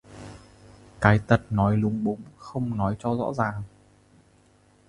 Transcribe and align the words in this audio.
Cái 1.01 1.19
tật 1.27 1.41
nói 1.51 1.77
lúng 1.77 2.03
búng, 2.03 2.21
không 2.37 2.77
nói 2.77 2.95
cho 2.99 3.15
rõ 3.15 3.33
ràng 3.33 3.63